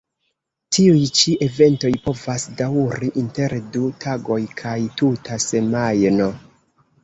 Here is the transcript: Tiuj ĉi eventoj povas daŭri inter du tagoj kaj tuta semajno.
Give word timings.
Tiuj 0.77 1.03
ĉi 1.19 1.33
eventoj 1.47 1.91
povas 2.07 2.47
daŭri 2.63 3.11
inter 3.27 3.57
du 3.77 3.93
tagoj 4.07 4.41
kaj 4.65 4.77
tuta 5.03 5.41
semajno. 5.49 6.35